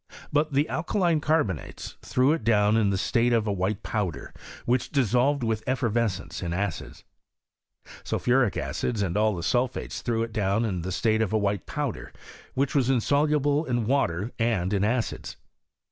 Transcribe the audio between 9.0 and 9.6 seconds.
and all the